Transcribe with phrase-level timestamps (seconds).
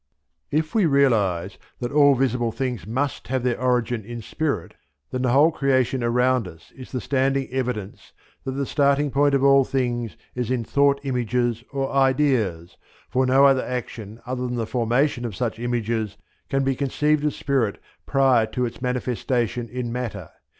[0.49, 4.73] If we realize that all visible things must have their origin in spirit,
[5.11, 8.11] then the whole creation around us is the standing evidence
[8.43, 12.77] that the starting point of all things is in thought images or ideas,
[13.11, 16.17] for no other action than the formation of such images
[16.49, 20.31] can be conceived of spirit prior to its manifestation in matter.